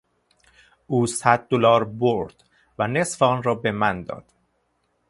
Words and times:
او 0.87 1.07
صد 1.07 1.47
دلار 1.47 1.83
برد 1.83 2.43
و 2.79 2.87
نصف 2.87 3.21
آن 3.21 3.43
را 3.43 3.55
به 3.55 3.71
من 3.71 4.03
داد. 4.03 4.25